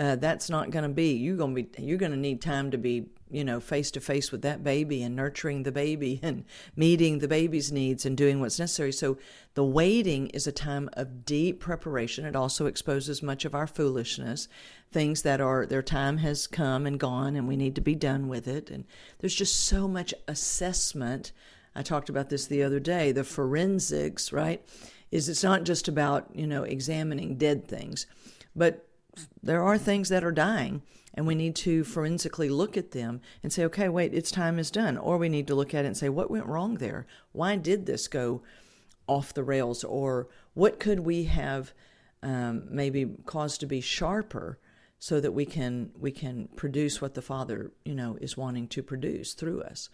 uh, 0.00 0.16
that's 0.16 0.48
not 0.48 0.70
going 0.70 0.82
to 0.82 0.88
be 0.88 1.12
you're 1.12 1.36
going 1.36 1.54
to 1.54 1.62
be 1.62 1.82
you're 1.82 1.98
going 1.98 2.10
to 2.10 2.16
need 2.16 2.40
time 2.40 2.70
to 2.70 2.78
be 2.78 3.04
you 3.30 3.44
know 3.44 3.60
face 3.60 3.90
to 3.90 4.00
face 4.00 4.32
with 4.32 4.40
that 4.40 4.64
baby 4.64 5.02
and 5.02 5.14
nurturing 5.14 5.62
the 5.62 5.70
baby 5.70 6.18
and 6.22 6.42
meeting 6.74 7.18
the 7.18 7.28
baby's 7.28 7.70
needs 7.70 8.06
and 8.06 8.16
doing 8.16 8.40
what's 8.40 8.58
necessary. 8.58 8.92
So 8.92 9.18
the 9.52 9.64
waiting 9.64 10.28
is 10.28 10.46
a 10.46 10.52
time 10.52 10.88
of 10.94 11.26
deep 11.26 11.60
preparation. 11.60 12.24
It 12.24 12.34
also 12.34 12.64
exposes 12.64 13.22
much 13.22 13.44
of 13.44 13.54
our 13.54 13.66
foolishness 13.66 14.48
things 14.90 15.20
that 15.22 15.40
are 15.40 15.66
their 15.66 15.82
time 15.82 16.16
has 16.16 16.46
come 16.46 16.86
and 16.86 16.98
gone 16.98 17.36
and 17.36 17.46
we 17.46 17.56
need 17.56 17.74
to 17.74 17.82
be 17.82 17.94
done 17.94 18.26
with 18.26 18.48
it. 18.48 18.70
And 18.70 18.86
there's 19.18 19.34
just 19.34 19.66
so 19.66 19.86
much 19.86 20.14
assessment. 20.26 21.30
I 21.76 21.82
talked 21.82 22.08
about 22.08 22.30
this 22.30 22.46
the 22.46 22.62
other 22.62 22.80
day 22.80 23.12
the 23.12 23.22
forensics 23.22 24.32
right? 24.32 24.64
Is 25.10 25.28
it's 25.28 25.44
not 25.44 25.64
just 25.64 25.88
about 25.88 26.34
you 26.34 26.46
know 26.46 26.62
examining 26.62 27.36
dead 27.36 27.68
things 27.68 28.06
but 28.56 28.86
there 29.42 29.62
are 29.62 29.78
things 29.78 30.08
that 30.08 30.24
are 30.24 30.32
dying 30.32 30.82
and 31.14 31.26
we 31.26 31.34
need 31.34 31.56
to 31.56 31.84
forensically 31.84 32.48
look 32.48 32.76
at 32.76 32.92
them 32.92 33.20
and 33.42 33.52
say 33.52 33.64
okay 33.64 33.88
wait 33.88 34.14
its 34.14 34.30
time 34.30 34.58
is 34.58 34.70
done. 34.70 34.96
Or 34.96 35.18
we 35.18 35.28
need 35.28 35.46
to 35.48 35.54
look 35.54 35.74
at 35.74 35.84
it 35.84 35.88
and 35.88 35.96
say 35.96 36.08
what 36.08 36.30
went 36.30 36.46
wrong 36.46 36.74
there? 36.76 37.06
Why 37.32 37.56
did 37.56 37.86
this 37.86 38.08
go 38.08 38.42
off 39.06 39.34
the 39.34 39.42
rails? 39.42 39.82
Or 39.84 40.28
what 40.54 40.78
could 40.78 41.00
we 41.00 41.24
have 41.24 41.72
um, 42.22 42.64
maybe 42.70 43.06
caused 43.26 43.60
to 43.60 43.66
be 43.66 43.80
sharper 43.80 44.58
so 44.98 45.20
that 45.20 45.32
we 45.32 45.46
can 45.46 45.90
we 45.98 46.12
can 46.12 46.48
produce 46.56 47.00
what 47.00 47.14
the 47.14 47.22
father 47.22 47.72
you 47.84 47.94
know 47.94 48.16
is 48.20 48.36
wanting 48.36 48.68
to 48.68 48.82
produce 48.82 49.34
through 49.34 49.62
us? 49.62 49.88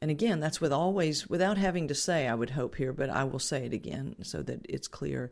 And 0.00 0.10
again 0.10 0.40
that's 0.40 0.60
with 0.60 0.72
always 0.72 1.28
without 1.28 1.58
having 1.58 1.86
to 1.88 1.94
say 1.94 2.26
i 2.26 2.34
would 2.34 2.50
hope 2.50 2.76
here 2.76 2.94
but 2.94 3.10
i 3.10 3.22
will 3.22 3.38
say 3.38 3.66
it 3.66 3.74
again 3.74 4.16
so 4.22 4.40
that 4.40 4.64
it's 4.66 4.88
clear 4.88 5.30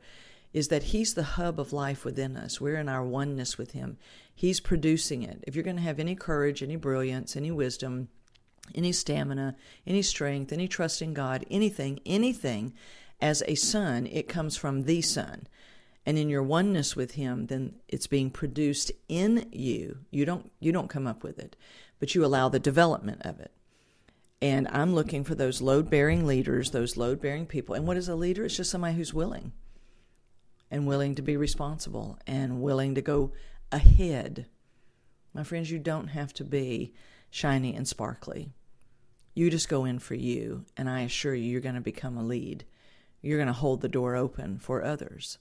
is 0.52 0.68
that 0.68 0.84
He's 0.84 1.14
the 1.14 1.22
hub 1.22 1.60
of 1.60 1.72
life 1.72 2.04
within 2.04 2.36
us. 2.36 2.60
We're 2.60 2.76
in 2.76 2.88
our 2.88 3.04
oneness 3.04 3.58
with 3.58 3.72
Him. 3.72 3.98
He's 4.34 4.60
producing 4.60 5.22
it. 5.22 5.42
If 5.46 5.54
you're 5.54 5.64
going 5.64 5.76
to 5.76 5.82
have 5.82 5.98
any 5.98 6.14
courage, 6.14 6.62
any 6.62 6.76
brilliance, 6.76 7.36
any 7.36 7.50
wisdom, 7.50 8.08
any 8.74 8.92
stamina, 8.92 9.56
any 9.86 10.02
strength, 10.02 10.52
any 10.52 10.68
trust 10.68 11.02
in 11.02 11.14
God, 11.14 11.44
anything, 11.50 12.00
anything, 12.06 12.72
as 13.20 13.42
a 13.46 13.54
son, 13.54 14.06
it 14.06 14.28
comes 14.28 14.56
from 14.56 14.84
the 14.84 15.02
Son. 15.02 15.48
And 16.06 16.16
in 16.16 16.28
your 16.28 16.42
oneness 16.42 16.96
with 16.96 17.12
Him, 17.12 17.46
then 17.46 17.74
it's 17.88 18.06
being 18.06 18.30
produced 18.30 18.92
in 19.08 19.48
you. 19.52 19.98
You 20.10 20.24
don't 20.24 20.50
you 20.60 20.72
don't 20.72 20.88
come 20.88 21.06
up 21.06 21.22
with 21.22 21.38
it, 21.38 21.56
but 21.98 22.14
you 22.14 22.24
allow 22.24 22.48
the 22.48 22.58
development 22.58 23.22
of 23.22 23.40
it. 23.40 23.50
And 24.40 24.68
I'm 24.68 24.94
looking 24.94 25.24
for 25.24 25.34
those 25.34 25.60
load 25.60 25.90
bearing 25.90 26.26
leaders, 26.26 26.70
those 26.70 26.96
load 26.96 27.20
bearing 27.20 27.44
people. 27.44 27.74
And 27.74 27.86
what 27.86 27.96
is 27.96 28.08
a 28.08 28.14
leader? 28.14 28.44
It's 28.44 28.56
just 28.56 28.70
somebody 28.70 28.94
who's 28.94 29.12
willing 29.12 29.52
and 30.70 30.86
willing 30.86 31.14
to 31.14 31.22
be 31.22 31.36
responsible 31.36 32.18
and 32.26 32.60
willing 32.60 32.94
to 32.94 33.02
go 33.02 33.32
ahead. 33.72 34.46
My 35.34 35.42
friends, 35.42 35.70
you 35.70 35.78
don't 35.78 36.08
have 36.08 36.32
to 36.34 36.44
be 36.44 36.94
shiny 37.30 37.74
and 37.74 37.86
sparkly. 37.86 38.50
You 39.34 39.50
just 39.50 39.68
go 39.68 39.84
in 39.84 39.98
for 39.98 40.14
you, 40.14 40.64
and 40.76 40.88
I 40.88 41.02
assure 41.02 41.34
you, 41.34 41.50
you're 41.50 41.60
going 41.60 41.74
to 41.74 41.80
become 41.80 42.16
a 42.16 42.24
lead. 42.24 42.64
You're 43.22 43.38
going 43.38 43.46
to 43.46 43.52
hold 43.52 43.80
the 43.80 43.88
door 43.88 44.16
open 44.16 44.58
for 44.58 44.82
others. 44.82 45.38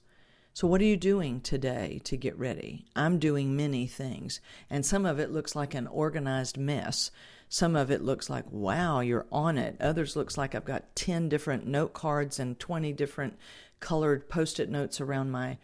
So, 0.52 0.66
what 0.66 0.80
are 0.80 0.84
you 0.84 0.96
doing 0.96 1.40
today 1.40 2.00
to 2.04 2.16
get 2.16 2.38
ready? 2.38 2.86
I'm 2.96 3.18
doing 3.18 3.56
many 3.56 3.86
things, 3.86 4.40
and 4.68 4.84
some 4.84 5.06
of 5.06 5.18
it 5.18 5.30
looks 5.30 5.54
like 5.54 5.74
an 5.74 5.86
organized 5.86 6.58
mess. 6.58 7.10
Some 7.48 7.76
of 7.76 7.90
it 7.90 8.02
looks 8.02 8.28
like, 8.28 8.44
wow, 8.50 9.00
you're 9.00 9.26
on 9.32 9.56
it. 9.56 9.76
Others 9.80 10.16
looks 10.16 10.36
like 10.36 10.54
I've 10.54 10.64
got 10.64 10.94
10 10.94 11.28
different 11.28 11.66
note 11.66 11.94
cards 11.94 12.38
and 12.38 12.58
20 12.58 12.92
different 12.92 13.38
colored 13.80 14.28
post-it 14.28 14.68
notes 14.68 15.00
around 15.00 15.30
my 15.30 15.56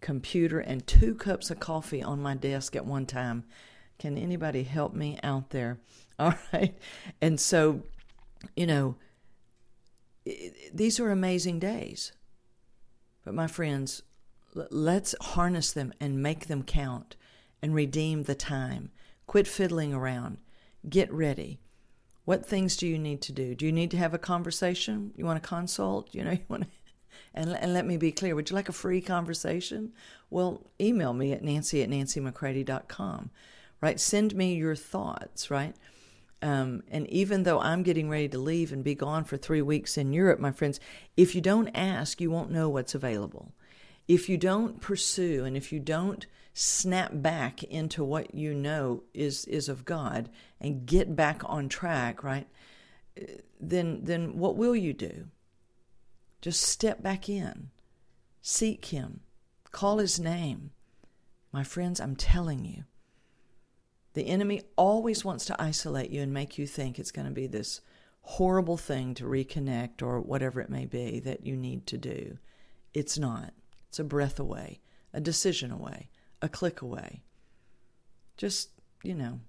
computer 0.00 0.60
and 0.60 0.86
two 0.86 1.14
cups 1.14 1.50
of 1.50 1.60
coffee 1.60 2.02
on 2.02 2.22
my 2.22 2.34
desk 2.34 2.74
at 2.74 2.86
one 2.86 3.06
time. 3.06 3.44
Can 3.98 4.16
anybody 4.16 4.62
help 4.62 4.94
me 4.94 5.18
out 5.22 5.50
there? 5.50 5.78
All 6.18 6.34
right. 6.52 6.76
And 7.20 7.38
so, 7.38 7.82
you 8.54 8.66
know, 8.66 8.96
these 10.72 10.98
are 10.98 11.10
amazing 11.10 11.58
days. 11.58 12.12
But 13.24 13.34
my 13.34 13.46
friends, 13.46 14.02
let's 14.54 15.14
harness 15.20 15.72
them 15.72 15.92
and 16.00 16.22
make 16.22 16.46
them 16.46 16.62
count 16.62 17.16
and 17.60 17.74
redeem 17.74 18.22
the 18.22 18.34
time. 18.34 18.90
Quit 19.26 19.46
fiddling 19.46 19.92
around. 19.92 20.38
Get 20.88 21.12
ready. 21.12 21.58
What 22.24 22.44
things 22.44 22.76
do 22.76 22.86
you 22.86 22.98
need 22.98 23.22
to 23.22 23.32
do? 23.32 23.54
Do 23.54 23.66
you 23.66 23.72
need 23.72 23.90
to 23.92 23.96
have 23.96 24.14
a 24.14 24.18
conversation? 24.18 25.12
You 25.16 25.24
want 25.24 25.42
to 25.42 25.48
consult? 25.48 26.14
You 26.14 26.24
know, 26.24 26.30
you 26.32 26.40
want 26.48 26.64
to. 26.64 26.68
And, 27.34 27.56
and 27.56 27.72
let 27.72 27.86
me 27.86 27.96
be 27.96 28.12
clear 28.12 28.34
would 28.34 28.50
you 28.50 28.56
like 28.56 28.68
a 28.68 28.72
free 28.72 29.00
conversation? 29.00 29.92
Well, 30.30 30.62
email 30.80 31.12
me 31.12 31.32
at 31.32 31.42
nancy 31.42 31.82
at 31.82 31.90
nancymccready.com, 31.90 33.30
right? 33.80 34.00
Send 34.00 34.34
me 34.34 34.54
your 34.54 34.74
thoughts, 34.74 35.50
right? 35.50 35.74
Um, 36.42 36.82
and 36.90 37.08
even 37.08 37.44
though 37.44 37.60
I'm 37.60 37.82
getting 37.82 38.10
ready 38.10 38.28
to 38.28 38.38
leave 38.38 38.72
and 38.72 38.84
be 38.84 38.94
gone 38.94 39.24
for 39.24 39.36
three 39.36 39.62
weeks 39.62 39.96
in 39.96 40.12
Europe, 40.12 40.38
my 40.38 40.52
friends, 40.52 40.78
if 41.16 41.34
you 41.34 41.40
don't 41.40 41.68
ask, 41.74 42.20
you 42.20 42.30
won't 42.30 42.50
know 42.50 42.68
what's 42.68 42.94
available. 42.94 43.52
If 44.08 44.28
you 44.28 44.36
don't 44.36 44.80
pursue 44.80 45.44
and 45.44 45.56
if 45.56 45.72
you 45.72 45.80
don't 45.80 46.26
snap 46.54 47.10
back 47.12 47.62
into 47.64 48.02
what 48.02 48.34
you 48.34 48.54
know 48.54 49.02
is 49.12 49.44
is 49.46 49.68
of 49.68 49.84
God 49.84 50.30
and 50.60 50.86
get 50.86 51.14
back 51.14 51.42
on 51.44 51.68
track, 51.68 52.22
right? 52.24 52.46
Then 53.60 54.00
then 54.04 54.38
what 54.38 54.56
will 54.56 54.76
you 54.76 54.92
do? 54.92 55.26
Just 56.40 56.62
step 56.62 57.02
back 57.02 57.28
in. 57.28 57.70
Seek 58.40 58.86
him. 58.86 59.20
Call 59.70 59.98
his 59.98 60.20
name. 60.20 60.70
My 61.52 61.64
friends, 61.64 62.00
I'm 62.00 62.16
telling 62.16 62.64
you, 62.64 62.84
the 64.14 64.28
enemy 64.28 64.62
always 64.76 65.24
wants 65.24 65.44
to 65.46 65.60
isolate 65.60 66.10
you 66.10 66.22
and 66.22 66.32
make 66.32 66.56
you 66.56 66.66
think 66.66 66.98
it's 66.98 67.10
going 67.10 67.26
to 67.26 67.32
be 67.32 67.46
this 67.46 67.80
horrible 68.22 68.76
thing 68.76 69.14
to 69.14 69.24
reconnect 69.24 70.02
or 70.02 70.20
whatever 70.20 70.60
it 70.60 70.70
may 70.70 70.86
be 70.86 71.20
that 71.20 71.46
you 71.46 71.56
need 71.56 71.86
to 71.88 71.98
do. 71.98 72.38
It's 72.94 73.18
not. 73.18 73.52
It's 73.96 74.00
a 74.00 74.04
breath 74.04 74.38
away, 74.38 74.80
a 75.14 75.22
decision 75.22 75.70
away, 75.70 76.10
a 76.42 76.50
click 76.50 76.82
away. 76.82 77.22
Just, 78.36 78.68
you 79.02 79.14
know, 79.14 79.40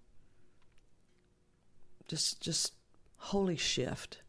just 2.07 2.39
just 2.39 2.71
holy 3.17 3.57
shift. 3.57 4.21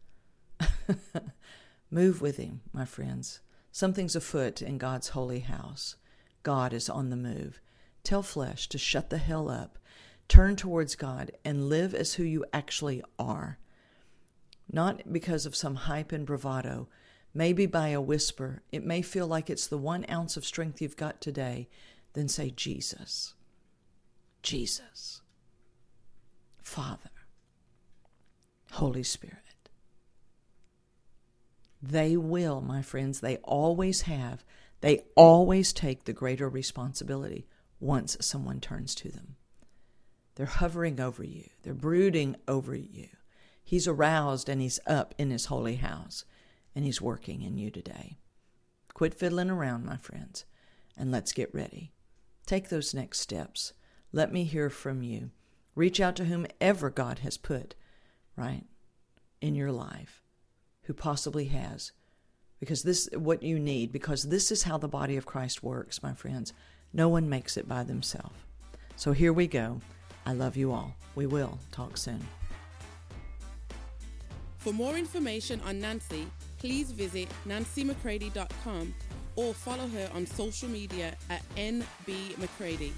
Move 1.92 2.20
with 2.20 2.36
him, 2.36 2.62
my 2.72 2.84
friends. 2.84 3.42
Something's 3.70 4.16
afoot 4.16 4.60
in 4.60 4.76
God's 4.76 5.10
holy 5.10 5.38
house. 5.38 5.94
God 6.42 6.72
is 6.72 6.90
on 6.90 7.10
the 7.10 7.16
move. 7.16 7.60
Tell 8.02 8.24
flesh 8.24 8.68
to 8.70 8.76
shut 8.76 9.10
the 9.10 9.18
hell 9.18 9.48
up. 9.48 9.78
Turn 10.26 10.56
towards 10.56 10.96
God 10.96 11.30
and 11.44 11.68
live 11.68 11.94
as 11.94 12.14
who 12.14 12.24
you 12.24 12.44
actually 12.52 13.04
are. 13.20 13.60
Not 14.68 15.12
because 15.12 15.46
of 15.46 15.54
some 15.54 15.76
hype 15.76 16.10
and 16.10 16.26
bravado, 16.26 16.88
maybe 17.34 17.66
by 17.66 17.88
a 17.88 18.00
whisper. 18.00 18.62
It 18.72 18.84
may 18.84 19.02
feel 19.02 19.26
like 19.26 19.50
it's 19.50 19.66
the 19.66 19.78
one 19.78 20.04
ounce 20.10 20.36
of 20.36 20.44
strength 20.44 20.80
you've 20.80 20.96
got 20.96 21.20
today, 21.20 21.68
then 22.14 22.28
say, 22.28 22.50
Jesus, 22.50 23.34
Jesus, 24.42 25.22
Father, 26.62 27.10
Holy 28.72 29.02
Spirit. 29.02 29.36
They 31.82 32.16
will, 32.16 32.60
my 32.60 32.82
friends, 32.82 33.20
they 33.20 33.36
always 33.38 34.02
have, 34.02 34.44
they 34.80 35.02
always 35.14 35.72
take 35.72 36.04
the 36.04 36.12
greater 36.12 36.48
responsibility 36.48 37.46
once 37.80 38.16
someone 38.20 38.60
turns 38.60 38.94
to 38.96 39.10
them. 39.10 39.36
They're 40.34 40.46
hovering 40.46 41.00
over 41.00 41.24
you, 41.24 41.44
they're 41.62 41.74
brooding 41.74 42.36
over 42.46 42.74
you. 42.74 43.08
He's 43.62 43.86
aroused 43.86 44.48
and 44.48 44.60
he's 44.60 44.80
up 44.86 45.14
in 45.18 45.30
his 45.30 45.46
holy 45.46 45.76
house, 45.76 46.24
and 46.78 46.86
he's 46.86 47.02
working 47.02 47.42
in 47.42 47.58
you 47.58 47.72
today. 47.72 48.18
Quit 48.94 49.12
fiddling 49.12 49.50
around, 49.50 49.84
my 49.84 49.96
friends, 49.96 50.44
and 50.96 51.10
let's 51.10 51.32
get 51.32 51.52
ready. 51.52 51.90
Take 52.46 52.68
those 52.68 52.94
next 52.94 53.18
steps. 53.18 53.72
Let 54.12 54.32
me 54.32 54.44
hear 54.44 54.70
from 54.70 55.02
you. 55.02 55.32
Reach 55.74 55.98
out 55.98 56.14
to 56.14 56.26
whomever 56.26 56.88
God 56.88 57.18
has 57.18 57.36
put, 57.36 57.74
right, 58.36 58.62
in 59.40 59.56
your 59.56 59.72
life, 59.72 60.22
who 60.84 60.94
possibly 60.94 61.46
has. 61.46 61.90
Because 62.60 62.84
this 62.84 63.08
is 63.08 63.18
what 63.18 63.42
you 63.42 63.58
need, 63.58 63.90
because 63.90 64.28
this 64.28 64.52
is 64.52 64.62
how 64.62 64.78
the 64.78 64.86
body 64.86 65.16
of 65.16 65.26
Christ 65.26 65.64
works, 65.64 66.00
my 66.00 66.14
friends. 66.14 66.52
No 66.92 67.08
one 67.08 67.28
makes 67.28 67.56
it 67.56 67.68
by 67.68 67.82
themselves. 67.82 68.36
So 68.94 69.10
here 69.10 69.32
we 69.32 69.48
go. 69.48 69.80
I 70.24 70.32
love 70.32 70.56
you 70.56 70.70
all. 70.70 70.94
We 71.16 71.26
will 71.26 71.58
talk 71.72 71.96
soon. 71.96 72.24
For 74.58 74.72
more 74.72 74.96
information 74.96 75.60
on 75.66 75.80
Nancy, 75.80 76.28
please 76.58 76.90
visit 76.92 77.28
nancymccready.com 77.46 78.94
or 79.36 79.54
follow 79.54 79.86
her 79.88 80.10
on 80.14 80.26
social 80.26 80.68
media 80.68 81.14
at 81.30 81.42
NB 81.56 82.36
McCready. 82.38 82.92